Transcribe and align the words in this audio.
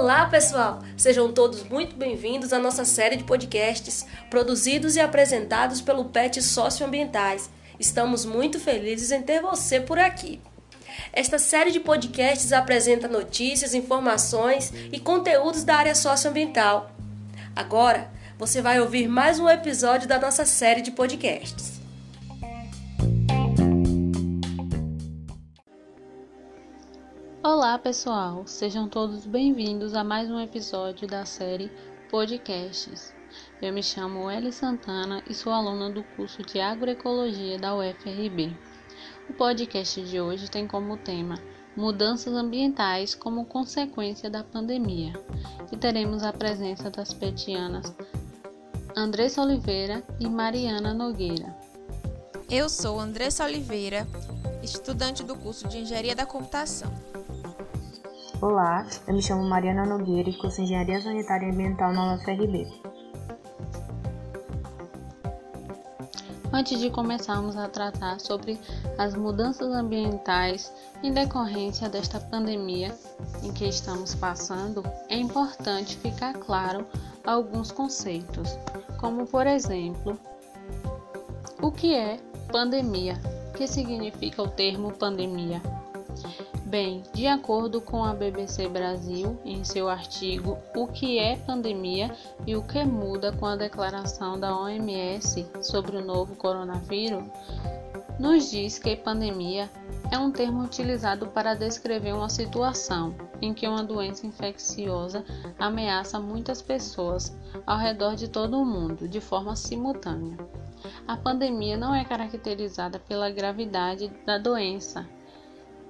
Olá, 0.00 0.24
pessoal! 0.24 0.78
Sejam 0.96 1.30
todos 1.30 1.62
muito 1.64 1.94
bem-vindos 1.94 2.54
à 2.54 2.58
nossa 2.58 2.86
série 2.86 3.16
de 3.16 3.24
podcasts 3.24 4.06
produzidos 4.30 4.96
e 4.96 5.00
apresentados 5.00 5.82
pelo 5.82 6.06
PET 6.06 6.40
Socioambientais. 6.40 7.50
Estamos 7.78 8.24
muito 8.24 8.58
felizes 8.58 9.10
em 9.10 9.20
ter 9.20 9.42
você 9.42 9.78
por 9.78 9.98
aqui. 9.98 10.40
Esta 11.12 11.38
série 11.38 11.70
de 11.70 11.80
podcasts 11.80 12.50
apresenta 12.50 13.08
notícias, 13.08 13.74
informações 13.74 14.72
e 14.90 14.98
conteúdos 14.98 15.64
da 15.64 15.76
área 15.76 15.94
socioambiental. 15.94 16.90
Agora, 17.54 18.10
você 18.38 18.62
vai 18.62 18.80
ouvir 18.80 19.06
mais 19.06 19.38
um 19.38 19.50
episódio 19.50 20.08
da 20.08 20.18
nossa 20.18 20.46
série 20.46 20.80
de 20.80 20.92
podcasts. 20.92 21.79
Olá, 27.42 27.78
pessoal! 27.78 28.46
Sejam 28.46 28.86
todos 28.86 29.24
bem-vindos 29.24 29.94
a 29.94 30.04
mais 30.04 30.30
um 30.30 30.38
episódio 30.38 31.08
da 31.08 31.24
série 31.24 31.72
Podcasts. 32.10 33.14
Eu 33.62 33.72
me 33.72 33.82
chamo 33.82 34.30
Eli 34.30 34.52
Santana 34.52 35.22
e 35.26 35.32
sou 35.32 35.50
aluna 35.50 35.88
do 35.88 36.04
curso 36.16 36.42
de 36.42 36.60
Agroecologia 36.60 37.58
da 37.58 37.74
UFRB. 37.74 38.54
O 39.30 39.32
podcast 39.32 40.02
de 40.02 40.20
hoje 40.20 40.50
tem 40.50 40.66
como 40.66 40.98
tema 40.98 41.36
Mudanças 41.74 42.34
ambientais 42.34 43.14
como 43.14 43.46
consequência 43.46 44.28
da 44.28 44.44
pandemia 44.44 45.14
e 45.72 45.78
teremos 45.78 46.22
a 46.22 46.34
presença 46.34 46.90
das 46.90 47.14
petianas 47.14 47.90
Andressa 48.94 49.40
Oliveira 49.40 50.04
e 50.20 50.28
Mariana 50.28 50.92
Nogueira. 50.92 51.56
Eu 52.50 52.68
sou 52.68 53.00
Andressa 53.00 53.46
Oliveira, 53.46 54.06
estudante 54.62 55.22
do 55.22 55.34
curso 55.34 55.66
de 55.68 55.78
Engenharia 55.78 56.14
da 56.14 56.26
Computação. 56.26 56.92
Olá, 58.42 58.86
eu 59.06 59.12
me 59.12 59.20
chamo 59.20 59.44
Mariana 59.44 59.84
Nogueira 59.84 60.30
e 60.30 60.32
curso 60.32 60.62
Engenharia 60.62 60.98
Sanitária 60.98 61.46
e 61.46 61.50
Ambiental 61.50 61.92
na 61.92 62.14
UFRB. 62.14 62.66
Antes 66.50 66.80
de 66.80 66.88
começarmos 66.88 67.54
a 67.54 67.68
tratar 67.68 68.18
sobre 68.18 68.58
as 68.96 69.14
mudanças 69.14 69.68
ambientais 69.74 70.72
em 71.02 71.12
decorrência 71.12 71.86
desta 71.90 72.18
pandemia 72.18 72.96
em 73.42 73.52
que 73.52 73.66
estamos 73.66 74.14
passando, 74.14 74.82
é 75.10 75.18
importante 75.18 75.98
ficar 75.98 76.32
claro 76.32 76.86
alguns 77.26 77.70
conceitos, 77.70 78.58
como 78.98 79.26
por 79.26 79.46
exemplo, 79.46 80.18
o 81.60 81.70
que 81.70 81.94
é 81.94 82.18
pandemia? 82.50 83.20
O 83.50 83.52
que 83.52 83.66
significa 83.66 84.42
o 84.42 84.48
termo 84.48 84.92
pandemia? 84.92 85.60
Bem, 86.70 87.02
de 87.12 87.26
acordo 87.26 87.80
com 87.80 88.04
a 88.04 88.14
BBC 88.14 88.68
Brasil, 88.68 89.36
em 89.44 89.64
seu 89.64 89.88
artigo 89.88 90.56
O 90.72 90.86
que 90.86 91.18
é 91.18 91.34
pandemia 91.34 92.16
e 92.46 92.54
o 92.54 92.62
que 92.62 92.84
muda 92.84 93.32
com 93.32 93.44
a 93.44 93.56
declaração 93.56 94.38
da 94.38 94.56
OMS 94.56 95.48
sobre 95.60 95.96
o 95.96 96.04
novo 96.04 96.36
coronavírus, 96.36 97.24
nos 98.20 98.52
diz 98.52 98.78
que 98.78 98.94
pandemia 98.94 99.68
é 100.12 100.16
um 100.16 100.30
termo 100.30 100.62
utilizado 100.62 101.26
para 101.26 101.54
descrever 101.54 102.12
uma 102.12 102.28
situação 102.28 103.16
em 103.42 103.52
que 103.52 103.66
uma 103.66 103.82
doença 103.82 104.24
infecciosa 104.24 105.24
ameaça 105.58 106.20
muitas 106.20 106.62
pessoas 106.62 107.36
ao 107.66 107.78
redor 107.78 108.14
de 108.14 108.28
todo 108.28 108.56
o 108.56 108.64
mundo 108.64 109.08
de 109.08 109.20
forma 109.20 109.56
simultânea. 109.56 110.38
A 111.08 111.16
pandemia 111.16 111.76
não 111.76 111.92
é 111.92 112.04
caracterizada 112.04 113.00
pela 113.00 113.28
gravidade 113.28 114.08
da 114.24 114.38
doença 114.38 115.04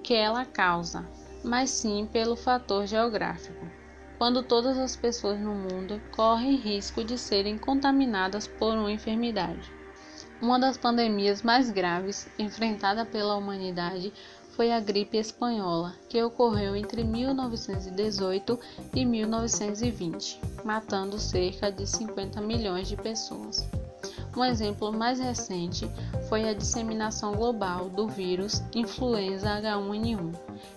que 0.03 0.13
ela 0.13 0.45
causa, 0.45 1.05
mas 1.43 1.69
sim 1.69 2.07
pelo 2.11 2.35
fator 2.35 2.85
geográfico, 2.85 3.65
quando 4.17 4.43
todas 4.43 4.77
as 4.77 4.95
pessoas 4.95 5.39
no 5.39 5.53
mundo 5.53 6.01
correm 6.11 6.55
risco 6.55 7.03
de 7.03 7.17
serem 7.17 7.57
contaminadas 7.57 8.47
por 8.47 8.75
uma 8.75 8.91
enfermidade. 8.91 9.71
Uma 10.41 10.59
das 10.59 10.77
pandemias 10.77 11.43
mais 11.43 11.69
graves 11.69 12.27
enfrentada 12.39 13.05
pela 13.05 13.35
humanidade 13.35 14.11
foi 14.55 14.71
a 14.71 14.79
gripe 14.79 15.17
espanhola, 15.17 15.95
que 16.09 16.21
ocorreu 16.21 16.75
entre 16.75 17.03
1918 17.03 18.59
e 18.93 19.05
1920, 19.05 20.41
matando 20.63 21.17
cerca 21.19 21.71
de 21.71 21.87
50 21.87 22.41
milhões 22.41 22.87
de 22.87 22.97
pessoas. 22.97 23.67
Um 24.35 24.45
exemplo 24.45 24.93
mais 24.93 25.19
recente 25.19 25.89
foi 26.29 26.47
a 26.47 26.53
disseminação 26.53 27.33
global 27.33 27.89
do 27.89 28.07
vírus 28.07 28.63
influenza 28.73 29.61
H1N1, 29.61 30.33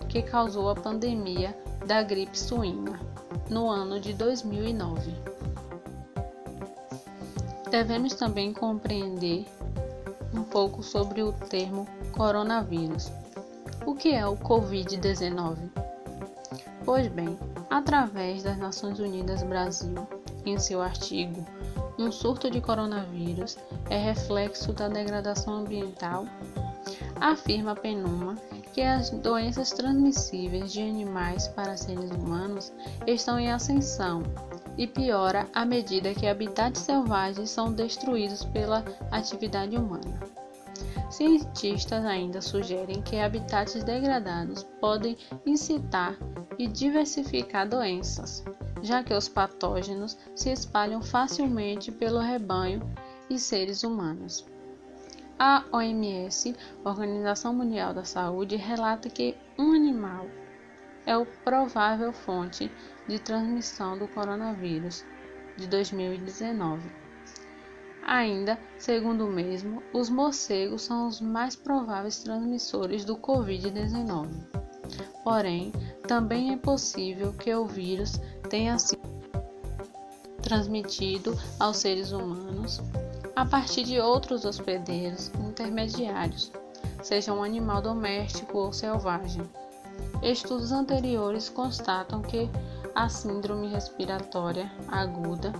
que 0.09 0.23
causou 0.23 0.69
a 0.69 0.75
pandemia 0.75 1.57
da 1.87 2.03
gripe 2.03 2.37
suína 2.37 2.99
no 3.49 3.71
ano 3.71 4.01
de 4.01 4.13
2009. 4.13 5.15
Devemos 7.71 8.15
também 8.15 8.53
compreender 8.53 9.47
um 10.33 10.43
pouco 10.43 10.83
sobre 10.83 11.23
o 11.23 11.33
termo 11.33 11.87
coronavírus. 12.13 13.11
O 13.87 13.95
que 13.95 14.13
é 14.13 14.27
o 14.27 14.37
Covid-19? 14.37 15.57
Pois 16.85 17.07
bem, 17.07 17.39
através 17.71 18.43
das 18.43 18.59
Nações 18.59 18.99
Unidas 18.99 19.43
Brasil, 19.45 19.95
em 20.45 20.59
seu 20.59 20.83
artigo 20.83 21.45
um 21.99 22.11
surto 22.11 22.51
de 22.51 22.61
coronavírus 22.61 23.57
é 23.89 23.97
reflexo 23.97 24.73
da 24.73 24.89
degradação 24.89 25.55
ambiental? 25.55 26.27
Afirma 27.21 27.73
a 27.73 27.77
Penuma 27.77 28.37
que 28.73 28.83
as 28.83 29.11
doenças 29.11 29.71
transmissíveis 29.71 30.73
de 30.73 30.83
animais 30.83 31.47
para 31.49 31.77
seres 31.77 32.11
humanos 32.11 32.73
estão 33.07 33.39
em 33.39 33.53
ascensão 33.53 34.23
e 34.77 34.87
piora 34.87 35.49
à 35.55 35.65
medida 35.65 36.15
que 36.15 36.27
habitats 36.27 36.81
selvagens 36.81 37.51
são 37.51 37.73
destruídos 37.73 38.45
pela 38.45 38.85
atividade 39.11 39.77
humana. 39.77 40.21
Cientistas 41.09 42.05
ainda 42.05 42.43
sugerem 42.43 43.01
que 43.01 43.21
habitats 43.21 43.85
degradados 43.85 44.65
podem 44.81 45.17
incitar 45.47 46.19
e 46.59 46.67
diversificar 46.67 47.69
doenças, 47.69 48.45
já 48.85 49.03
que 49.03 49.15
os 49.15 49.29
patógenos 49.29 50.17
se 50.37 50.53
espalham 50.53 51.01
facilmente 51.01 51.91
pelo 51.91 52.19
rebanho 52.19 52.83
e 53.31 53.39
seres 53.39 53.83
humanos. 53.83 54.47
A 55.39 55.65
OMS, 55.73 56.55
Organização 56.85 57.55
Mundial 57.55 57.95
da 57.95 58.05
Saúde, 58.05 58.57
relata 58.57 59.09
que 59.09 59.37
um 59.59 59.73
animal 59.73 60.27
é 61.07 61.17
o 61.17 61.25
provável 61.25 62.13
fonte 62.13 62.71
de 63.09 63.19
transmissão 63.19 63.99
do 63.99 64.07
coronavírus 64.07 65.03
de 65.57 65.67
2019. 65.67 66.87
Ainda, 68.07 68.59
segundo 68.77 69.27
o 69.27 69.33
mesmo, 69.33 69.83
os 69.95 70.11
morcegos 70.11 70.83
são 70.83 71.09
os 71.09 71.23
mais 71.23 71.57
prováveis 71.57 72.23
transmissores 72.23 73.03
do 73.03 73.17
Covid-19. 73.17 74.64
Porém, 75.23 75.73
também 76.07 76.53
é 76.53 76.57
possível 76.57 77.33
que 77.33 77.55
o 77.55 77.67
vírus 77.67 78.21
tenha 78.49 78.79
sido 78.79 79.03
transmitido 80.43 81.39
aos 81.59 81.79
seres 81.79 82.13
humanos 82.13 82.81
a 83.35 83.47
partir 83.47 83.85
de 83.85 83.99
outros 83.99 84.45
hospedeiros 84.45 85.33
intermediários, 85.41 86.53
seja 87.03 87.33
um 87.33 87.43
animal 87.43 87.81
doméstico 87.81 88.59
ou 88.59 88.73
selvagem. 88.73 89.43
Estudos 90.23 90.71
anteriores 90.71 91.49
constatam 91.49 92.21
que 92.21 92.49
a 92.95 93.09
síndrome 93.09 93.69
respiratória 93.69 94.71
aguda 94.89 95.53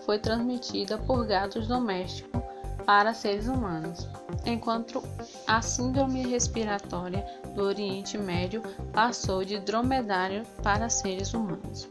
foi 0.00 0.18
transmitida 0.18 0.98
por 0.98 1.26
gatos 1.26 1.66
domésticos 1.66 2.42
para 2.86 3.14
seres 3.14 3.46
humanos, 3.46 4.08
enquanto 4.44 5.02
a 5.46 5.62
síndrome 5.62 6.26
respiratória 6.26 7.24
do 7.54 7.62
Oriente 7.62 8.18
Médio 8.18 8.62
passou 8.92 9.44
de 9.44 9.58
dromedário 9.60 10.42
para 10.62 10.88
seres 10.88 11.34
humanos. 11.34 11.88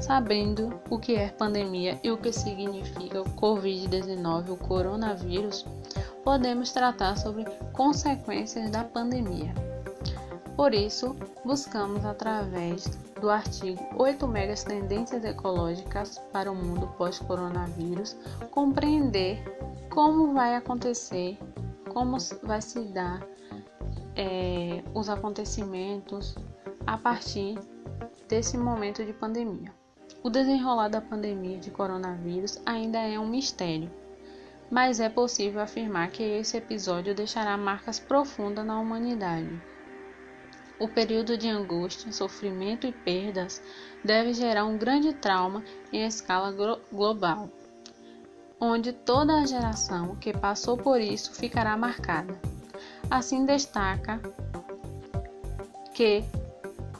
Sabendo 0.00 0.80
o 0.88 0.98
que 0.98 1.16
é 1.16 1.30
pandemia 1.30 1.98
e 2.04 2.10
o 2.12 2.16
que 2.16 2.32
significa 2.32 3.20
o 3.20 3.24
Covid-19, 3.24 4.50
o 4.50 4.56
coronavírus, 4.56 5.66
podemos 6.22 6.70
tratar 6.70 7.16
sobre 7.16 7.44
consequências 7.72 8.70
da 8.70 8.84
pandemia. 8.84 9.52
Por 10.56 10.72
isso, 10.72 11.16
buscamos 11.44 12.04
através 12.04 12.88
do 13.20 13.30
artigo 13.30 13.82
8 13.96 14.26
megas 14.28 14.62
tendências 14.64 15.24
ecológicas 15.24 16.18
para 16.32 16.50
o 16.50 16.54
mundo 16.54 16.86
pós-coronavírus 16.98 18.16
compreender 18.50 19.42
como 19.90 20.34
vai 20.34 20.54
acontecer, 20.54 21.38
como 21.88 22.18
vai 22.42 22.60
se 22.60 22.80
dar 22.84 23.26
é, 24.14 24.82
os 24.94 25.08
acontecimentos 25.08 26.34
a 26.86 26.98
partir 26.98 27.58
desse 28.28 28.58
momento 28.58 29.04
de 29.04 29.12
pandemia. 29.12 29.72
O 30.22 30.30
desenrolar 30.30 30.88
da 30.88 31.00
pandemia 31.00 31.58
de 31.58 31.70
coronavírus 31.70 32.60
ainda 32.66 32.98
é 32.98 33.18
um 33.18 33.26
mistério, 33.26 33.90
mas 34.70 35.00
é 35.00 35.08
possível 35.08 35.60
afirmar 35.60 36.10
que 36.10 36.22
esse 36.22 36.56
episódio 36.56 37.14
deixará 37.14 37.56
marcas 37.56 37.98
profundas 37.98 38.66
na 38.66 38.78
humanidade. 38.78 39.60
O 40.78 40.86
período 40.86 41.38
de 41.38 41.48
angústia, 41.48 42.12
sofrimento 42.12 42.86
e 42.86 42.92
perdas 42.92 43.62
deve 44.04 44.34
gerar 44.34 44.66
um 44.66 44.76
grande 44.76 45.14
trauma 45.14 45.64
em 45.90 46.04
escala 46.04 46.54
global, 46.92 47.48
onde 48.60 48.92
toda 48.92 49.40
a 49.40 49.46
geração 49.46 50.16
que 50.16 50.34
passou 50.34 50.76
por 50.76 51.00
isso 51.00 51.32
ficará 51.32 51.76
marcada. 51.76 52.38
Assim 53.10 53.46
destaca 53.46 54.20
que, 55.94 56.22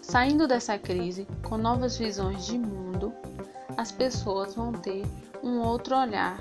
saindo 0.00 0.49
dessa 0.49 0.78
crise 0.78 1.26
com 1.46 1.58
novas 1.58 1.99
visões 1.99 2.46
de 2.46 2.56
mundo, 2.58 3.12
as 3.76 3.93
pessoas 3.93 4.55
vão 4.55 4.73
ter 4.73 5.05
um 5.43 5.61
outro 5.61 5.96
olhar 5.96 6.38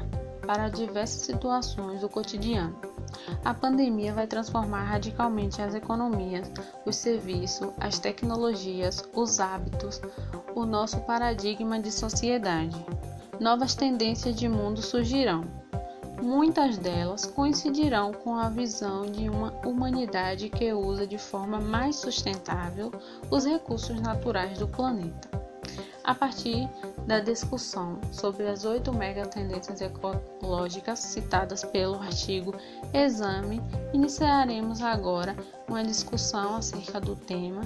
para 0.48 0.70
diversas 0.70 1.24
situações 1.24 2.00
do 2.00 2.08
cotidiano. 2.08 2.95
A 3.44 3.54
pandemia 3.54 4.14
vai 4.14 4.28
transformar 4.28 4.84
radicalmente 4.84 5.62
as 5.62 5.74
economias, 5.74 6.52
os 6.86 6.96
serviços, 6.96 7.70
as 7.80 8.00
tecnologias, 8.00 9.04
os 9.14 9.40
hábitos, 9.40 10.02
o 10.56 10.66
nosso 10.66 11.00
paradigma 11.02 11.80
de 11.80 11.92
sociedade. 11.92 12.86
Novas 13.40 13.76
tendências 13.76 14.36
de 14.36 14.48
mundo 14.48 14.82
surgirão. 14.82 15.42
Muitas 16.22 16.78
delas 16.78 17.26
coincidirão 17.26 18.14
com 18.14 18.36
a 18.36 18.50
visão 18.50 19.06
de 19.06 19.30
uma 19.30 19.52
humanidade 19.66 20.50
que 20.50 20.72
usa 20.72 21.06
de 21.06 21.18
forma 21.18 21.60
mais 21.60 21.98
sustentável 21.98 22.92
os 23.30 23.46
recursos 23.46 24.00
naturais 24.00 24.58
do 24.58 24.68
planeta. 24.68 25.35
A 26.06 26.14
partir 26.14 26.70
da 27.08 27.20
discussão 27.20 28.00
sobre 28.12 28.48
as 28.48 28.64
oito 28.64 28.94
mega 28.94 29.26
tendências 29.26 29.82
ecológicas 29.82 31.00
citadas 31.00 31.64
pelo 31.64 31.96
artigo 31.96 32.54
Exame, 32.94 33.60
iniciaremos 33.92 34.84
agora 34.84 35.36
uma 35.68 35.84
discussão 35.84 36.58
acerca 36.58 37.02
do 37.02 37.16
tema. 37.16 37.62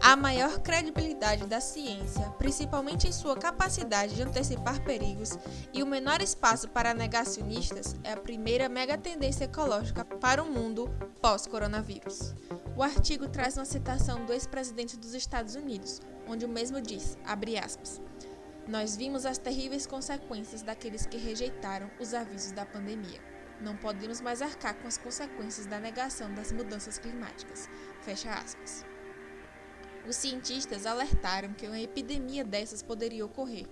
A 0.00 0.16
maior 0.16 0.58
credibilidade 0.60 1.44
da 1.44 1.60
ciência, 1.60 2.30
principalmente 2.38 3.06
em 3.06 3.12
sua 3.12 3.36
capacidade 3.36 4.14
de 4.14 4.22
antecipar 4.22 4.82
perigos, 4.82 5.38
e 5.70 5.82
o 5.82 5.86
menor 5.86 6.22
espaço 6.22 6.66
para 6.68 6.94
negacionistas 6.94 7.94
é 8.02 8.14
a 8.14 8.16
primeira 8.16 8.70
mega 8.70 8.96
tendência 8.96 9.44
ecológica 9.44 10.02
para 10.02 10.42
o 10.42 10.50
mundo 10.50 10.88
pós-coronavírus. 11.20 12.32
O 12.74 12.82
artigo 12.82 13.28
traz 13.28 13.58
uma 13.58 13.66
citação 13.66 14.24
do 14.24 14.32
ex-presidente 14.32 14.96
dos 14.96 15.12
Estados 15.12 15.56
Unidos, 15.56 16.00
onde 16.28 16.44
o 16.44 16.48
mesmo 16.48 16.80
diz, 16.80 17.16
aspas, 17.62 18.00
nós 18.66 18.96
vimos 18.96 19.24
as 19.24 19.38
terríveis 19.38 19.86
consequências 19.86 20.62
daqueles 20.62 21.06
que 21.06 21.16
rejeitaram 21.16 21.90
os 21.98 22.12
avisos 22.12 22.52
da 22.52 22.66
pandemia. 22.66 23.20
Não 23.60 23.76
podemos 23.76 24.20
mais 24.20 24.42
arcar 24.42 24.74
com 24.76 24.86
as 24.86 24.98
consequências 24.98 25.66
da 25.66 25.80
negação 25.80 26.32
das 26.34 26.52
mudanças 26.52 26.98
climáticas. 26.98 27.68
Fecha 28.02 28.30
aspas. 28.30 28.84
Os 30.06 30.16
cientistas 30.16 30.86
alertaram 30.86 31.52
que 31.54 31.66
uma 31.66 31.80
epidemia 31.80 32.44
dessas 32.44 32.82
poderia 32.82 33.24
ocorrer. 33.24 33.66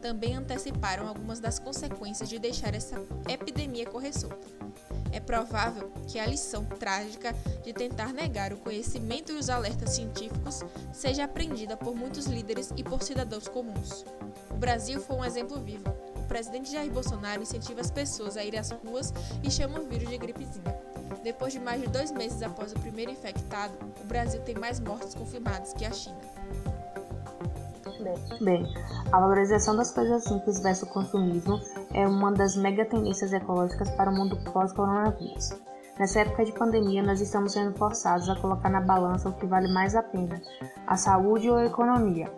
Também 0.00 0.34
anteciparam 0.34 1.06
algumas 1.06 1.38
das 1.38 1.58
consequências 1.58 2.28
de 2.28 2.38
deixar 2.38 2.74
essa 2.74 2.96
epidemia 3.28 3.86
correr 3.86 4.12
solta. 4.12 4.48
É 5.12 5.20
provável 5.20 5.90
que 6.06 6.18
a 6.18 6.26
lição 6.26 6.64
trágica 6.64 7.34
de 7.62 7.72
tentar 7.72 8.12
negar 8.12 8.52
o 8.52 8.58
conhecimento 8.58 9.32
e 9.32 9.36
os 9.36 9.50
alertas 9.50 9.90
científicos 9.90 10.60
seja 10.92 11.24
aprendida 11.24 11.76
por 11.76 11.94
muitos 11.94 12.26
líderes 12.26 12.72
e 12.76 12.84
por 12.84 13.02
cidadãos 13.02 13.48
comuns. 13.48 14.04
O 14.50 14.56
Brasil 14.56 15.00
foi 15.00 15.16
um 15.16 15.24
exemplo 15.24 15.58
vivo. 15.60 15.84
O 16.16 16.22
presidente 16.28 16.70
Jair 16.70 16.92
Bolsonaro 16.92 17.42
incentiva 17.42 17.80
as 17.80 17.90
pessoas 17.90 18.36
a 18.36 18.44
ir 18.44 18.56
às 18.56 18.70
ruas 18.70 19.12
e 19.42 19.50
chama 19.50 19.80
o 19.80 19.86
vírus 19.86 20.08
de 20.08 20.18
gripezinha. 20.18 20.78
Depois 21.22 21.52
de 21.52 21.58
mais 21.58 21.80
de 21.80 21.88
dois 21.88 22.10
meses 22.12 22.42
após 22.42 22.72
o 22.72 22.78
primeiro 22.78 23.10
infectado, 23.10 23.74
o 24.00 24.06
Brasil 24.06 24.40
tem 24.42 24.54
mais 24.54 24.80
mortes 24.80 25.14
confirmadas 25.14 25.72
que 25.72 25.84
a 25.84 25.90
China. 25.90 26.18
Bem, 28.40 28.64
a 29.12 29.20
valorização 29.20 29.76
das 29.76 29.90
coisas 29.90 30.24
simples 30.24 30.60
versus 30.62 30.88
o 30.88 30.92
consumismo 30.92 31.60
é 31.92 32.06
uma 32.06 32.32
das 32.32 32.56
mega 32.56 32.84
tendências 32.84 33.32
ecológicas 33.32 33.90
para 33.90 34.10
o 34.10 34.14
mundo 34.14 34.36
pós-coronavírus. 34.52 35.50
Nessa 35.98 36.20
época 36.20 36.44
de 36.44 36.52
pandemia, 36.52 37.02
nós 37.02 37.20
estamos 37.20 37.52
sendo 37.52 37.76
forçados 37.76 38.28
a 38.28 38.36
colocar 38.36 38.70
na 38.70 38.80
balança 38.80 39.28
o 39.28 39.34
que 39.34 39.46
vale 39.46 39.72
mais 39.72 39.94
a 39.94 40.02
pena: 40.02 40.40
a 40.86 40.96
saúde 40.96 41.50
ou 41.50 41.56
a 41.56 41.66
economia. 41.66 42.30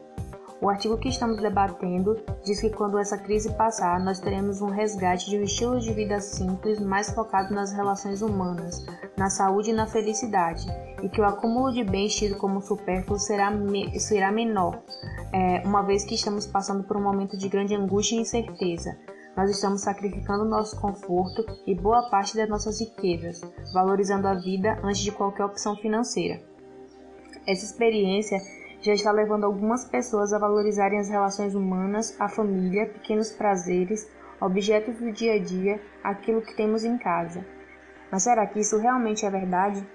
O 0.62 0.68
artigo 0.68 0.96
que 0.96 1.08
estamos 1.08 1.38
debatendo 1.38 2.16
diz 2.44 2.60
que 2.60 2.70
quando 2.70 2.96
essa 2.96 3.18
crise 3.18 3.52
passar, 3.54 3.98
nós 3.98 4.20
teremos 4.20 4.60
um 4.60 4.70
resgate 4.70 5.28
de 5.28 5.36
um 5.36 5.42
estilo 5.42 5.80
de 5.80 5.92
vida 5.92 6.20
simples, 6.20 6.78
mais 6.78 7.10
focado 7.10 7.52
nas 7.52 7.72
relações 7.72 8.22
humanas, 8.22 8.86
na 9.16 9.28
saúde 9.28 9.70
e 9.70 9.72
na 9.72 9.86
felicidade, 9.86 10.64
e 11.02 11.08
que 11.08 11.20
o 11.20 11.24
acúmulo 11.24 11.72
de 11.72 11.82
bens 11.82 12.14
tido 12.14 12.36
como 12.36 12.62
supérfluo 12.62 13.18
será, 13.18 13.50
me 13.50 13.98
será 13.98 14.30
menor, 14.30 14.80
é, 15.32 15.66
uma 15.66 15.82
vez 15.82 16.04
que 16.04 16.14
estamos 16.14 16.46
passando 16.46 16.84
por 16.84 16.96
um 16.96 17.02
momento 17.02 17.36
de 17.36 17.48
grande 17.48 17.74
angústia 17.74 18.14
e 18.14 18.20
incerteza. 18.20 18.96
Nós 19.36 19.50
estamos 19.50 19.80
sacrificando 19.80 20.44
nosso 20.44 20.78
conforto 20.78 21.44
e 21.66 21.74
boa 21.74 22.10
parte 22.10 22.36
das 22.36 22.48
nossas 22.48 22.80
riquezas, 22.80 23.40
valorizando 23.72 24.28
a 24.28 24.34
vida 24.34 24.78
antes 24.84 25.00
de 25.00 25.10
qualquer 25.10 25.44
opção 25.44 25.74
financeira. 25.76 26.42
Essa 27.46 27.64
experiência 27.64 28.38
já 28.82 28.92
está 28.92 29.10
levando 29.10 29.44
algumas 29.44 29.86
pessoas 29.86 30.32
a 30.32 30.38
valorizarem 30.38 30.98
as 30.98 31.08
relações 31.08 31.54
humanas, 31.54 32.14
a 32.20 32.28
família, 32.28 32.86
pequenos 32.86 33.30
prazeres, 33.30 34.06
objetos 34.40 34.98
do 34.98 35.10
dia 35.12 35.34
a 35.34 35.38
dia, 35.38 35.80
aquilo 36.04 36.42
que 36.42 36.54
temos 36.54 36.84
em 36.84 36.98
casa. 36.98 37.44
Mas 38.10 38.24
será 38.24 38.46
que 38.46 38.60
isso 38.60 38.76
realmente 38.78 39.24
é 39.24 39.30
verdade? 39.30 39.86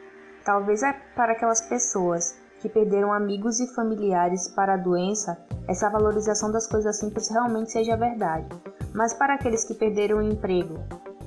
Talvez 0.44 0.82
é 0.82 0.94
para 1.16 1.34
aquelas 1.34 1.62
pessoas 1.62 2.42
que 2.60 2.70
perderam 2.70 3.14
amigos 3.14 3.60
e 3.60 3.68
familiares 3.68 4.48
para 4.48 4.74
a 4.74 4.78
doença, 4.78 5.38
essa 5.68 5.90
valorização 5.90 6.52
das 6.52 6.68
coisas 6.68 6.98
simples 6.98 7.30
realmente 7.30 7.72
seja 7.72 7.96
verdade. 7.96 8.48
Mas 8.94 9.14
para 9.14 9.36
aqueles 9.36 9.64
que 9.64 9.74
perderam 9.74 10.18
o 10.18 10.22
emprego, 10.22 10.76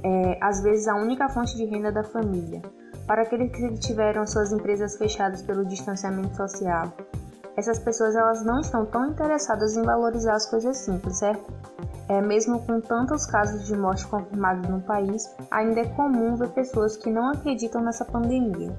é 0.02 0.38
às 0.40 0.62
vezes 0.62 0.88
a 0.88 0.96
única 0.96 1.28
fonte 1.28 1.56
de 1.56 1.64
renda 1.64 1.92
da 1.92 2.02
família, 2.02 2.62
para 3.06 3.22
aqueles 3.22 3.50
que 3.52 3.74
tiveram 3.78 4.26
suas 4.26 4.52
empresas 4.52 4.96
fechadas 4.96 5.42
pelo 5.42 5.64
distanciamento 5.64 6.36
social, 6.36 6.92
essas 7.56 7.78
pessoas 7.78 8.14
elas 8.14 8.44
não 8.44 8.60
estão 8.60 8.86
tão 8.86 9.06
interessadas 9.06 9.76
em 9.76 9.82
valorizar 9.82 10.34
as 10.34 10.48
coisas 10.48 10.78
simples, 10.78 11.18
certo? 11.18 11.44
É, 12.08 12.20
mesmo 12.20 12.60
com 12.62 12.80
tantos 12.80 13.26
casos 13.26 13.66
de 13.66 13.76
morte 13.76 14.06
confirmados 14.06 14.68
no 14.68 14.80
país, 14.80 15.28
ainda 15.50 15.80
é 15.80 15.84
comum 15.84 16.34
ver 16.36 16.48
pessoas 16.48 16.96
que 16.96 17.10
não 17.10 17.28
acreditam 17.30 17.82
nessa 17.82 18.04
pandemia. 18.04 18.72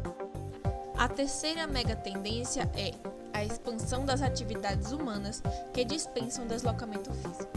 A 1.01 1.08
terceira 1.08 1.65
mega 1.65 1.96
tendência 1.96 2.70
é 2.75 2.93
a 3.34 3.43
expansão 3.43 4.05
das 4.05 4.22
atividades 4.22 4.91
humanas 4.91 5.41
que 5.74 5.84
dispensam 5.84 6.46
deslocamento 6.46 7.12
físico. 7.12 7.50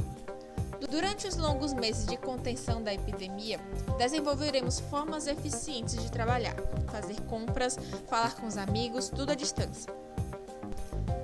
Durante 0.90 1.28
os 1.28 1.36
longos 1.36 1.74
meses 1.74 2.06
de 2.06 2.16
contenção 2.16 2.82
da 2.82 2.94
epidemia, 2.94 3.60
desenvolveremos 3.98 4.80
formas 4.80 5.26
eficientes 5.26 6.02
de 6.02 6.10
trabalhar, 6.10 6.56
fazer 6.90 7.20
compras, 7.28 7.76
falar 8.08 8.34
com 8.34 8.46
os 8.46 8.56
amigos, 8.56 9.10
tudo 9.10 9.32
à 9.32 9.34
distância 9.34 9.92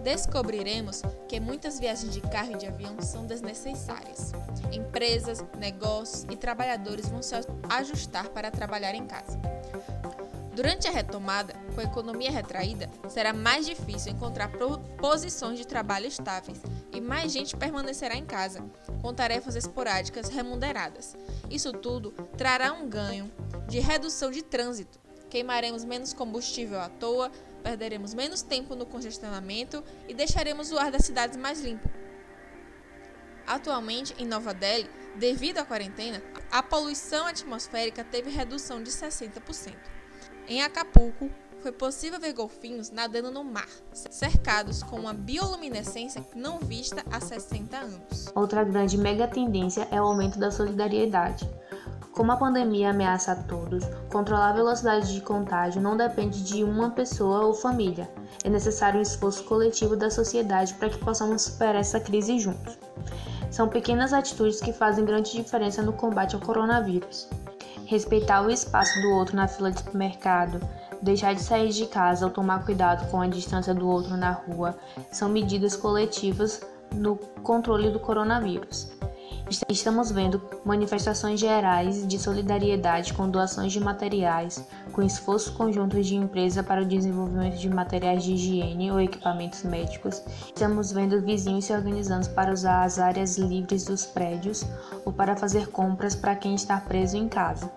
descobriremos 0.03 1.03
que 1.29 1.39
muitas 1.39 1.79
viagens 1.79 2.13
de 2.13 2.21
carro 2.23 2.53
e 2.53 2.57
de 2.57 2.67
avião 2.67 3.01
são 3.01 3.27
desnecessárias. 3.27 4.33
Empresas, 4.73 5.45
negócios 5.59 6.27
e 6.31 6.37
trabalhadores 6.37 7.09
vão 7.09 7.23
se 7.23 7.35
ajustar 7.69 8.29
para 8.31 8.51
trabalhar 8.51 8.95
em 8.95 9.07
casa. 9.07 9.39
Durante 10.61 10.87
a 10.87 10.91
retomada, 10.91 11.55
com 11.75 11.81
a 11.81 11.85
economia 11.85 12.31
retraída, 12.31 12.91
será 13.09 13.33
mais 13.33 13.65
difícil 13.65 14.13
encontrar 14.13 14.51
posições 14.99 15.59
de 15.59 15.67
trabalho 15.67 16.05
estáveis 16.05 16.61
e 16.93 17.01
mais 17.01 17.33
gente 17.33 17.57
permanecerá 17.57 18.15
em 18.15 18.27
casa, 18.27 18.63
com 19.01 19.15
tarefas 19.15 19.57
esporádicas 19.57 20.29
remuneradas. 20.29 21.17
Isso 21.49 21.73
tudo 21.73 22.11
trará 22.37 22.75
um 22.75 22.87
ganho 22.87 23.33
de 23.69 23.81
redução 23.81 24.31
de 24.31 24.43
trânsito. 24.43 25.01
Queimaremos 25.31 25.83
menos 25.83 26.13
combustível 26.13 26.79
à 26.79 26.91
toa, 26.91 27.31
perderemos 27.63 28.13
menos 28.13 28.43
tempo 28.43 28.75
no 28.75 28.85
congestionamento 28.85 29.83
e 30.07 30.13
deixaremos 30.13 30.71
o 30.73 30.79
ar 30.79 30.91
das 30.91 31.07
cidades 31.07 31.39
mais 31.39 31.63
limpo. 31.63 31.89
Atualmente, 33.47 34.15
em 34.19 34.27
Nova 34.27 34.53
Delhi, 34.53 34.91
devido 35.17 35.57
à 35.57 35.65
quarentena, 35.65 36.23
a 36.51 36.63
poluição 36.63 37.27
atmosférica 37.27 38.05
teve 38.05 38.29
redução 38.29 38.83
de 38.83 38.91
60%. 38.91 40.00
Em 40.51 40.65
Acapulco, 40.65 41.31
foi 41.63 41.71
possível 41.71 42.19
ver 42.19 42.33
golfinhos 42.33 42.91
nadando 42.91 43.31
no 43.31 43.45
mar, 43.45 43.69
cercados 43.93 44.83
com 44.83 44.97
uma 44.97 45.15
bioluminescência 45.15 46.27
não 46.35 46.59
vista 46.59 47.05
há 47.09 47.21
60 47.21 47.77
anos. 47.77 48.33
Outra 48.35 48.65
grande 48.65 48.99
mega 48.99 49.29
tendência 49.29 49.87
é 49.93 50.03
o 50.03 50.07
aumento 50.07 50.41
da 50.41 50.51
solidariedade. 50.51 51.49
Como 52.11 52.33
a 52.33 52.37
pandemia 52.37 52.91
ameaça 52.91 53.31
a 53.31 53.37
todos, 53.37 53.85
controlar 54.11 54.49
a 54.49 54.55
velocidade 54.55 55.15
de 55.15 55.21
contágio 55.21 55.81
não 55.81 55.97
depende 55.97 56.43
de 56.43 56.65
uma 56.65 56.91
pessoa 56.91 57.47
ou 57.47 57.55
família. 57.55 58.11
É 58.43 58.51
necessário 58.51 58.99
um 58.99 59.03
esforço 59.03 59.45
coletivo 59.45 59.95
da 59.95 60.11
sociedade 60.11 60.75
para 60.75 60.91
que 60.91 60.99
possamos 60.99 61.43
superar 61.43 61.77
essa 61.77 62.01
crise 62.01 62.41
juntos. 62.41 62.77
São 63.53 63.69
pequenas 63.69 64.13
atitudes 64.13 64.61
que 64.61 64.73
fazem 64.73 65.05
grande 65.05 65.31
diferença 65.31 65.81
no 65.81 65.93
combate 65.93 66.35
ao 66.35 66.41
coronavírus. 66.41 67.29
Respeitar 67.91 68.43
o 68.43 68.51
espaço 68.53 69.03
do 69.03 69.11
outro 69.11 69.35
na 69.35 69.49
fila 69.49 69.69
de 69.69 69.81
supermercado, 69.81 70.61
deixar 71.03 71.35
de 71.35 71.43
sair 71.43 71.71
de 71.71 71.87
casa 71.87 72.25
ou 72.25 72.31
tomar 72.31 72.65
cuidado 72.65 73.11
com 73.11 73.21
a 73.21 73.27
distância 73.27 73.75
do 73.75 73.89
outro 73.89 74.17
na 74.17 74.31
rua 74.31 74.79
são 75.11 75.29
medidas 75.29 75.75
coletivas 75.75 76.61
no 76.95 77.17
controle 77.43 77.91
do 77.91 77.99
coronavírus. 77.99 78.93
Estamos 79.69 80.13
vendo 80.13 80.41
manifestações 80.65 81.41
gerais 81.41 82.07
de 82.07 82.17
solidariedade 82.21 83.13
com 83.13 83.29
doações 83.29 83.73
de 83.73 83.81
materiais, 83.81 84.65
com 84.93 85.03
esforços 85.03 85.53
conjuntos 85.53 86.07
de 86.07 86.15
empresa 86.15 86.63
para 86.63 86.83
o 86.83 86.85
desenvolvimento 86.85 87.57
de 87.57 87.69
materiais 87.69 88.23
de 88.23 88.35
higiene 88.35 88.93
ou 88.93 89.01
equipamentos 89.01 89.65
médicos. 89.65 90.23
Estamos 90.47 90.93
vendo 90.93 91.21
vizinhos 91.21 91.65
se 91.65 91.73
organizando 91.73 92.29
para 92.31 92.53
usar 92.53 92.85
as 92.85 93.01
áreas 93.01 93.39
livres 93.39 93.85
dos 93.85 94.07
prédios 94.07 94.65
ou 95.05 95.13
para 95.13 95.35
fazer 95.35 95.67
compras 95.67 96.15
para 96.15 96.37
quem 96.37 96.55
está 96.55 96.81
preso 96.81 97.17
em 97.17 97.29
casa. 97.29 97.69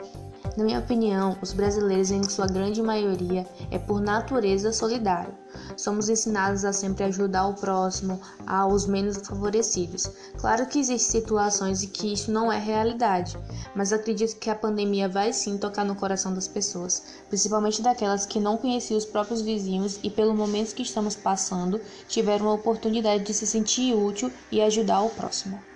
Na 0.55 0.63
minha 0.63 0.79
opinião, 0.79 1.35
os 1.41 1.51
brasileiros, 1.51 2.11
em 2.11 2.21
sua 2.29 2.45
grande 2.45 2.79
maioria, 2.79 3.43
é 3.71 3.79
por 3.79 3.99
natureza 3.99 4.71
solidário. 4.71 5.33
Somos 5.75 6.09
ensinados 6.09 6.63
a 6.63 6.71
sempre 6.71 7.05
ajudar 7.05 7.47
o 7.47 7.55
próximo, 7.55 8.21
aos 8.45 8.85
menos 8.85 9.17
favorecidos. 9.17 10.07
Claro 10.37 10.67
que 10.67 10.77
existem 10.77 11.21
situações 11.21 11.81
em 11.81 11.87
que 11.87 12.13
isso 12.13 12.31
não 12.31 12.51
é 12.51 12.59
realidade, 12.59 13.35
mas 13.75 13.91
acredito 13.91 14.37
que 14.37 14.49
a 14.49 14.55
pandemia 14.55 15.09
vai 15.09 15.33
sim 15.33 15.57
tocar 15.57 15.83
no 15.83 15.95
coração 15.95 16.35
das 16.35 16.47
pessoas, 16.47 17.03
principalmente 17.29 17.81
daquelas 17.81 18.27
que 18.27 18.39
não 18.39 18.55
conheciam 18.55 18.99
os 18.99 19.05
próprios 19.05 19.41
vizinhos 19.41 19.99
e, 20.03 20.09
pelo 20.09 20.35
momento 20.35 20.75
que 20.75 20.83
estamos 20.83 21.15
passando, 21.15 21.81
tiveram 22.07 22.47
a 22.47 22.53
oportunidade 22.53 23.23
de 23.23 23.33
se 23.33 23.47
sentir 23.47 23.95
útil 23.95 24.31
e 24.51 24.61
ajudar 24.61 25.01
o 25.01 25.09
próximo. 25.09 25.72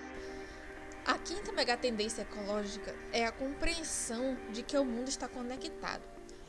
A 1.08 1.18
quinta 1.18 1.54
megatendência 1.54 2.24
ecológica 2.24 2.94
é 3.14 3.26
a 3.26 3.32
compreensão 3.32 4.36
de 4.52 4.62
que 4.62 4.78
o 4.78 4.84
mundo 4.84 5.08
está 5.08 5.26
conectado. 5.26 6.02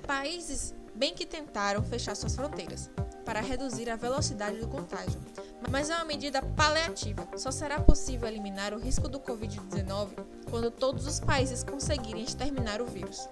Países 0.05 0.75
bem 0.97 1.15
que 1.15 1.25
tentaram 1.25 1.81
fechar 1.81 2.17
suas 2.17 2.35
fronteiras 2.35 2.91
para 3.25 3.41
reduzir 3.41 3.89
a 3.89 3.95
velocidade 3.95 4.57
do 4.57 4.67
contágio, 4.67 5.21
mas 5.71 5.91
é 5.91 5.95
uma 5.95 6.05
medida 6.05 6.43
paliativa. 6.43 7.29
Só 7.37 7.53
será 7.53 7.81
possível 7.81 8.27
eliminar 8.27 8.75
o 8.75 8.81
risco 8.81 9.09
do 9.09 9.21
Covid-19 9.21 10.09
quando 10.51 10.73
todos 10.73 11.07
os 11.07 11.21
países 11.21 11.63
conseguirem 11.63 12.25
exterminar 12.25 12.83
o 12.83 12.87
vírus. 12.87 13.29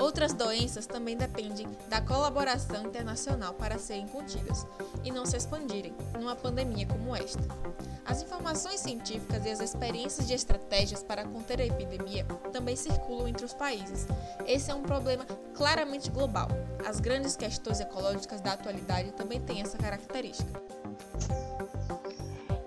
Outras 0.00 0.32
doenças 0.32 0.86
também 0.86 1.14
dependem 1.14 1.68
da 1.88 2.00
colaboração 2.00 2.86
internacional 2.86 3.52
para 3.52 3.78
serem 3.78 4.08
contidas 4.08 4.66
e 5.04 5.12
não 5.12 5.26
se 5.26 5.36
expandirem 5.36 5.94
numa 6.18 6.34
pandemia 6.34 6.86
como 6.86 7.14
esta. 7.14 7.42
As 8.06 8.22
informações 8.22 8.80
científicas 8.80 9.44
e 9.44 9.50
as 9.50 9.60
experiências 9.60 10.26
de 10.26 10.32
estratégias 10.32 11.02
para 11.02 11.24
conter 11.24 11.60
a 11.60 11.66
epidemia 11.66 12.24
também 12.50 12.74
circulam 12.74 13.28
entre 13.28 13.44
os 13.44 13.52
países. 13.52 14.06
Esse 14.46 14.70
é 14.70 14.74
um 14.74 14.82
problema 14.82 15.24
claramente 15.54 16.10
global. 16.10 16.48
As 16.88 16.98
grandes 16.98 17.36
questões 17.36 17.78
ecológicas 17.78 18.40
da 18.40 18.54
atualidade 18.54 19.12
também 19.12 19.40
têm 19.40 19.60
essa 19.60 19.76
característica. 19.76 20.60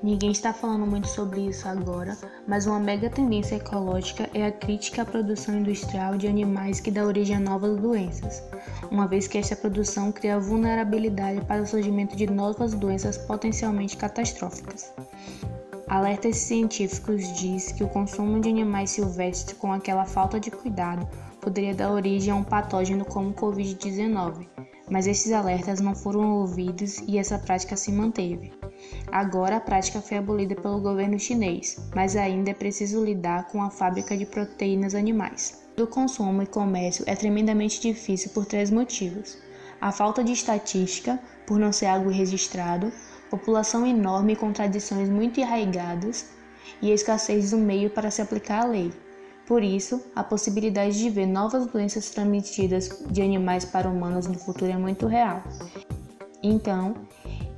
Ninguém 0.03 0.31
está 0.31 0.51
falando 0.51 0.85
muito 0.85 1.07
sobre 1.07 1.47
isso 1.47 1.65
agora, 1.65 2.17
mas 2.45 2.67
uma 2.67 2.77
mega 2.77 3.09
tendência 3.09 3.55
ecológica 3.55 4.29
é 4.33 4.45
a 4.45 4.51
crítica 4.51 5.03
à 5.03 5.05
produção 5.05 5.57
industrial 5.57 6.17
de 6.17 6.27
animais 6.27 6.81
que 6.81 6.91
dá 6.91 7.05
origem 7.05 7.37
a 7.37 7.39
novas 7.39 7.79
doenças, 7.79 8.43
uma 8.91 9.07
vez 9.07 9.27
que 9.27 9.37
esta 9.37 9.55
produção 9.55 10.11
cria 10.11 10.37
vulnerabilidade 10.37 11.39
para 11.45 11.61
o 11.61 11.65
surgimento 11.65 12.17
de 12.17 12.27
novas 12.27 12.73
doenças 12.73 13.17
potencialmente 13.17 13.95
catastróficas. 13.95 14.91
Alertas 15.87 16.35
científicos 16.35 17.21
diz 17.39 17.71
que 17.71 17.85
o 17.85 17.89
consumo 17.89 18.41
de 18.41 18.49
animais 18.49 18.89
silvestres 18.89 19.57
com 19.57 19.71
aquela 19.71 20.03
falta 20.03 20.37
de 20.37 20.51
cuidado 20.51 21.07
poderia 21.39 21.73
dar 21.73 21.93
origem 21.93 22.33
a 22.33 22.35
um 22.35 22.43
patógeno 22.43 23.05
como 23.05 23.29
o 23.29 23.33
Covid-19, 23.33 24.49
mas 24.89 25.07
esses 25.07 25.31
alertas 25.31 25.79
não 25.79 25.95
foram 25.95 26.39
ouvidos 26.39 26.97
e 27.07 27.17
essa 27.17 27.39
prática 27.39 27.77
se 27.77 27.89
manteve. 27.89 28.51
Agora 29.13 29.57
a 29.57 29.59
prática 29.59 30.01
foi 30.01 30.17
abolida 30.17 30.55
pelo 30.55 30.81
governo 30.81 31.19
chinês, 31.19 31.77
mas 31.93 32.15
ainda 32.15 32.49
é 32.49 32.53
preciso 32.55 33.05
lidar 33.05 33.47
com 33.49 33.61
a 33.61 33.69
fábrica 33.69 34.17
de 34.17 34.25
proteínas 34.25 34.95
animais. 34.95 35.63
O 35.79 35.85
consumo 35.85 36.41
e 36.41 36.47
comércio 36.47 37.03
é 37.05 37.15
tremendamente 37.15 37.79
difícil 37.79 38.31
por 38.31 38.47
três 38.47 38.71
motivos: 38.71 39.37
a 39.79 39.91
falta 39.91 40.23
de 40.23 40.31
estatística, 40.31 41.19
por 41.45 41.59
não 41.59 41.71
ser 41.71 41.85
algo 41.85 42.09
registrado, 42.09 42.91
população 43.29 43.85
enorme 43.85 44.35
com 44.35 44.51
tradições 44.51 45.07
muito 45.09 45.39
arraigadas 45.43 46.31
e 46.81 46.89
a 46.89 46.95
escassez 46.95 47.51
do 47.51 47.57
meio 47.57 47.91
para 47.91 48.09
se 48.09 48.19
aplicar 48.19 48.63
a 48.63 48.67
lei. 48.67 48.91
Por 49.45 49.61
isso, 49.61 50.03
a 50.15 50.23
possibilidade 50.23 50.97
de 50.97 51.11
ver 51.11 51.27
novas 51.27 51.67
doenças 51.67 52.09
transmitidas 52.09 52.89
de 53.11 53.21
animais 53.21 53.63
para 53.63 53.87
humanos 53.87 54.25
no 54.25 54.39
futuro 54.39 54.71
é 54.71 54.77
muito 54.77 55.05
real. 55.05 55.43
Então, 56.41 56.95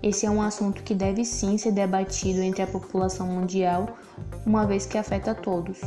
esse 0.05 0.23
é 0.23 0.29
um 0.29 0.39
assunto 0.39 0.83
que 0.83 0.93
deve 0.93 1.25
sim 1.25 1.57
ser 1.57 1.71
debatido 1.71 2.39
entre 2.39 2.61
a 2.61 2.67
população 2.67 3.25
mundial, 3.25 3.97
uma 4.45 4.63
vez 4.63 4.85
que 4.85 4.99
afeta 4.99 5.31
a 5.31 5.35
todos. 5.35 5.81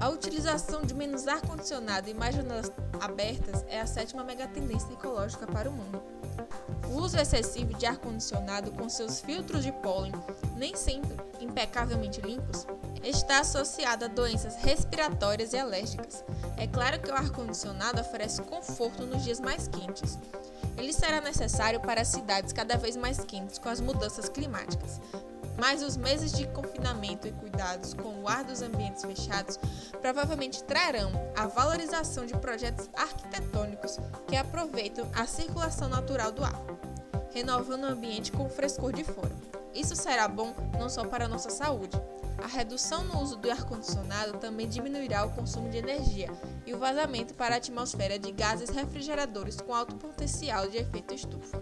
A 0.00 0.08
utilização 0.08 0.82
de 0.82 0.94
menos 0.94 1.28
ar-condicionado 1.28 2.08
e 2.08 2.14
mais 2.14 2.34
janelas 2.34 2.72
abertas 2.98 3.66
é 3.68 3.78
a 3.82 3.86
sétima 3.86 4.24
megatendência 4.24 4.90
ecológica 4.94 5.46
para 5.46 5.68
o 5.68 5.72
mundo. 5.74 6.00
O 6.88 7.02
uso 7.02 7.18
excessivo 7.18 7.74
de 7.74 7.84
ar-condicionado 7.84 8.70
com 8.70 8.88
seus 8.88 9.20
filtros 9.20 9.62
de 9.62 9.72
pólen, 9.72 10.12
nem 10.56 10.74
sempre 10.74 11.14
impecavelmente 11.38 12.22
limpos, 12.22 12.66
está 13.08 13.38
associado 13.40 14.04
a 14.04 14.08
doenças 14.08 14.56
respiratórias 14.56 15.52
e 15.52 15.58
alérgicas. 15.58 16.24
É 16.56 16.66
claro 16.66 17.00
que 17.00 17.10
o 17.10 17.14
ar-condicionado 17.14 18.00
oferece 18.00 18.42
conforto 18.42 19.06
nos 19.06 19.22
dias 19.22 19.38
mais 19.38 19.68
quentes. 19.68 20.18
Ele 20.76 20.92
será 20.92 21.20
necessário 21.20 21.80
para 21.80 22.04
cidades 22.04 22.52
cada 22.52 22.76
vez 22.76 22.96
mais 22.96 23.18
quentes 23.24 23.58
com 23.58 23.68
as 23.68 23.80
mudanças 23.80 24.28
climáticas. 24.28 25.00
Mas 25.56 25.82
os 25.82 25.96
meses 25.96 26.32
de 26.32 26.46
confinamento 26.48 27.26
e 27.26 27.32
cuidados 27.32 27.94
com 27.94 28.22
o 28.22 28.28
ar 28.28 28.44
dos 28.44 28.60
ambientes 28.60 29.02
fechados 29.02 29.58
provavelmente 30.02 30.62
trarão 30.64 31.10
a 31.34 31.46
valorização 31.46 32.26
de 32.26 32.34
projetos 32.34 32.90
arquitetônicos 32.94 33.98
que 34.26 34.36
aproveitam 34.36 35.08
a 35.14 35.26
circulação 35.26 35.88
natural 35.88 36.30
do 36.30 36.44
ar, 36.44 36.60
renovando 37.32 37.84
o 37.84 37.86
ambiente 37.86 38.32
com 38.32 38.44
o 38.44 38.50
frescor 38.50 38.92
de 38.92 39.04
fora. 39.04 39.32
Isso 39.72 39.96
será 39.96 40.28
bom 40.28 40.54
não 40.78 40.90
só 40.90 41.04
para 41.04 41.24
a 41.24 41.28
nossa 41.28 41.50
saúde, 41.50 41.98
a 42.46 42.48
redução 42.48 43.02
no 43.02 43.20
uso 43.20 43.36
do 43.36 43.50
ar-condicionado 43.50 44.38
também 44.38 44.68
diminuirá 44.68 45.26
o 45.26 45.32
consumo 45.32 45.68
de 45.68 45.78
energia 45.78 46.30
e 46.64 46.72
o 46.72 46.78
vazamento 46.78 47.34
para 47.34 47.56
a 47.56 47.58
atmosfera 47.58 48.20
de 48.20 48.30
gases 48.30 48.70
refrigeradores 48.70 49.60
com 49.60 49.74
alto 49.74 49.96
potencial 49.96 50.68
de 50.68 50.76
efeito 50.76 51.12
estufa. 51.12 51.60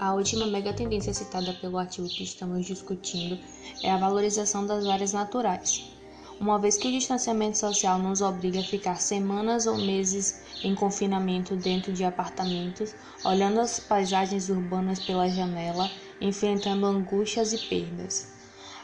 A 0.00 0.14
última 0.14 0.46
mega 0.46 0.72
tendência 0.72 1.12
citada 1.12 1.52
pelo 1.60 1.76
artigo 1.76 2.08
que 2.08 2.24
estamos 2.24 2.64
discutindo 2.64 3.38
é 3.82 3.90
a 3.90 3.98
valorização 3.98 4.66
das 4.66 4.86
áreas 4.86 5.12
naturais. 5.12 5.92
Uma 6.40 6.58
vez 6.58 6.78
que 6.78 6.88
o 6.88 6.92
distanciamento 6.92 7.58
social 7.58 7.98
nos 7.98 8.22
obriga 8.22 8.60
a 8.60 8.64
ficar 8.64 8.98
semanas 8.98 9.66
ou 9.66 9.76
meses 9.76 10.42
em 10.64 10.74
confinamento 10.74 11.54
dentro 11.54 11.92
de 11.92 12.02
apartamentos, 12.02 12.94
olhando 13.26 13.60
as 13.60 13.78
paisagens 13.78 14.48
urbanas 14.48 15.00
pela 15.00 15.28
janela, 15.28 15.90
enfrentando 16.18 16.86
angústias 16.86 17.52
e 17.52 17.58
perdas. 17.58 18.37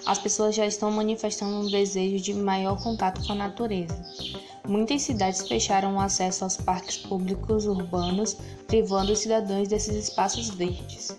As 0.07 0.19
pessoas 0.19 0.55
já 0.55 0.67
estão 0.67 0.91
manifestando 0.91 1.57
um 1.57 1.71
desejo 1.71 2.23
de 2.23 2.35
maior 2.35 2.83
contato 2.83 3.25
com 3.27 3.33
a 3.33 3.37
natureza. 3.37 3.97
Muitas 4.67 5.03
cidades 5.03 5.47
fecharam 5.47 5.97
o 5.97 6.01
acesso 6.01 6.45
aos 6.45 6.57
parques 6.57 6.99
públicos 6.99 7.67
urbanos, 7.67 8.37
privando 8.67 9.13
os 9.13 9.19
cidadãos 9.19 9.69
desses 9.69 9.95
espaços 9.95 10.51
verdes. 10.51 11.17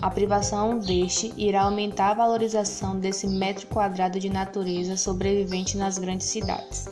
A 0.00 0.10
privação 0.10 0.78
deste 0.78 1.32
irá 1.36 1.62
aumentar 1.62 2.10
a 2.10 2.14
valorização 2.14 2.98
desse 2.98 3.26
metro 3.26 3.66
quadrado 3.66 4.18
de 4.18 4.28
natureza 4.28 4.96
sobrevivente 4.96 5.76
nas 5.76 5.98
grandes 5.98 6.26
cidades. 6.26 6.88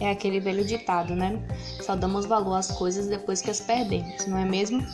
É 0.00 0.10
aquele 0.10 0.40
velho 0.40 0.64
ditado, 0.64 1.14
né? 1.14 1.42
Só 1.82 1.94
damos 1.94 2.26
valor 2.26 2.54
às 2.54 2.70
coisas 2.70 3.06
depois 3.06 3.40
que 3.40 3.50
as 3.50 3.60
perdemos, 3.60 4.26
não 4.26 4.38
é 4.38 4.44
mesmo? 4.44 4.84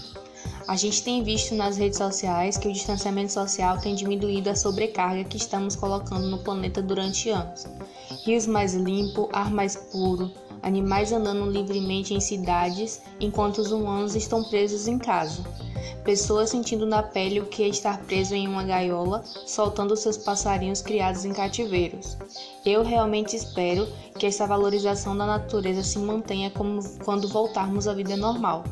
A 0.71 0.77
gente 0.77 1.03
tem 1.03 1.25
visto 1.25 1.53
nas 1.57 1.77
redes 1.77 1.99
sociais 1.99 2.57
que 2.57 2.69
o 2.69 2.73
distanciamento 2.73 3.33
social 3.33 3.81
tem 3.81 3.93
diminuído 3.93 4.51
a 4.51 4.55
sobrecarga 4.55 5.25
que 5.25 5.37
estamos 5.37 5.75
colocando 5.75 6.29
no 6.29 6.39
planeta 6.39 6.81
durante 6.81 7.29
anos. 7.29 7.67
Rios 8.25 8.47
mais 8.47 8.73
limpos, 8.73 9.29
ar 9.33 9.51
mais 9.51 9.75
puro, 9.75 10.31
animais 10.63 11.11
andando 11.11 11.51
livremente 11.51 12.15
em 12.15 12.21
cidades, 12.21 13.03
enquanto 13.19 13.59
os 13.59 13.73
humanos 13.73 14.15
estão 14.15 14.45
presos 14.45 14.87
em 14.87 14.97
casa. 14.97 15.43
Pessoas 16.05 16.51
sentindo 16.51 16.87
na 16.87 17.03
pele 17.03 17.41
o 17.41 17.47
que 17.47 17.65
é 17.65 17.69
estar 17.69 17.99
preso 18.03 18.37
em 18.37 18.47
uma 18.47 18.63
gaiola, 18.63 19.25
soltando 19.47 19.97
seus 19.97 20.17
passarinhos 20.17 20.81
criados 20.81 21.25
em 21.25 21.33
cativeiros. 21.33 22.17
Eu 22.65 22.85
realmente 22.85 23.35
espero 23.35 23.89
que 24.17 24.25
essa 24.25 24.47
valorização 24.47 25.19
da 25.19 25.27
natureza 25.27 25.83
se 25.83 25.99
mantenha 25.99 26.49
como 26.49 26.81
quando 27.05 27.27
voltarmos 27.27 27.89
à 27.89 27.93
vida 27.93 28.17
normal 28.17 28.63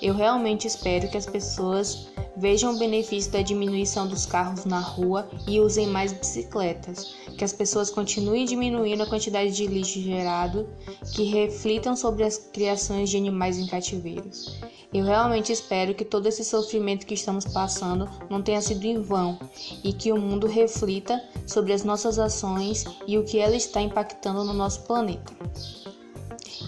Eu 0.00 0.14
realmente 0.14 0.66
espero 0.66 1.08
que 1.08 1.16
as 1.16 1.26
pessoas 1.26 2.08
vejam 2.36 2.74
o 2.74 2.78
benefício 2.78 3.30
da 3.30 3.42
diminuição 3.42 4.06
dos 4.06 4.26
carros 4.26 4.64
na 4.64 4.80
rua 4.80 5.28
e 5.46 5.60
usem 5.60 5.86
mais 5.86 6.12
bicicletas, 6.12 7.14
que 7.36 7.44
as 7.44 7.52
pessoas 7.52 7.90
continuem 7.90 8.44
diminuindo 8.44 9.02
a 9.02 9.06
quantidade 9.06 9.52
de 9.52 9.66
lixo 9.66 10.00
gerado, 10.00 10.68
que 11.14 11.24
reflitam 11.24 11.94
sobre 11.94 12.24
as 12.24 12.38
criações 12.38 13.10
de 13.10 13.16
animais 13.16 13.58
em 13.58 13.66
cativeiros. 13.66 14.60
Eu 14.92 15.04
realmente 15.04 15.50
espero 15.50 15.94
que 15.94 16.04
todo 16.04 16.26
esse 16.26 16.44
sofrimento 16.44 17.06
que 17.06 17.14
estamos 17.14 17.46
passando 17.46 18.08
não 18.28 18.42
tenha 18.42 18.60
sido 18.60 18.84
em 18.84 19.00
vão 19.00 19.38
e 19.82 19.92
que 19.92 20.12
o 20.12 20.18
mundo 20.18 20.46
reflita 20.46 21.22
sobre 21.46 21.72
as 21.72 21.82
nossas 21.82 22.18
ações 22.18 22.84
e 23.06 23.16
o 23.16 23.24
que 23.24 23.38
ela 23.38 23.56
está 23.56 23.80
impactando 23.80 24.44
no 24.44 24.52
nosso 24.52 24.82
planeta. 24.82 25.32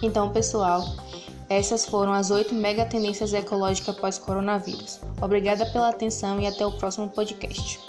Então, 0.03 0.31
pessoal, 0.31 0.83
essas 1.49 1.85
foram 1.85 2.13
as 2.13 2.31
oito 2.31 2.55
mega 2.55 2.85
tendências 2.85 3.33
ecológicas 3.33 3.97
pós-coronavírus. 3.97 5.01
Obrigada 5.21 5.67
pela 5.67 5.89
atenção 5.89 6.41
e 6.41 6.47
até 6.47 6.65
o 6.67 6.73
próximo 6.73 7.09
podcast. 7.09 7.81